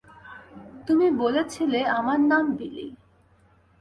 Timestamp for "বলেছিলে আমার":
1.17-2.19